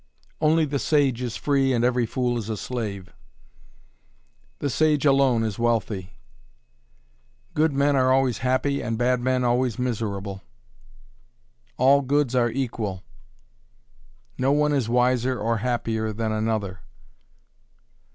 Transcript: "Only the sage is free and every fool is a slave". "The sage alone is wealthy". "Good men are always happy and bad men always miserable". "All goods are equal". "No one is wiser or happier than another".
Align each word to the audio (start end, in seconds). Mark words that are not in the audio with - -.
"Only 0.41 0.65
the 0.65 0.79
sage 0.79 1.21
is 1.21 1.37
free 1.37 1.71
and 1.73 1.85
every 1.85 2.07
fool 2.07 2.35
is 2.39 2.49
a 2.49 2.57
slave". 2.57 3.13
"The 4.57 4.67
sage 4.67 5.05
alone 5.05 5.43
is 5.43 5.59
wealthy". 5.59 6.17
"Good 7.53 7.71
men 7.71 7.95
are 7.95 8.11
always 8.11 8.39
happy 8.39 8.81
and 8.81 8.97
bad 8.97 9.19
men 9.21 9.43
always 9.43 9.77
miserable". 9.77 10.41
"All 11.77 12.01
goods 12.01 12.33
are 12.33 12.49
equal". 12.49 13.03
"No 14.39 14.51
one 14.51 14.73
is 14.73 14.89
wiser 14.89 15.37
or 15.39 15.57
happier 15.57 16.11
than 16.11 16.31
another". 16.31 16.79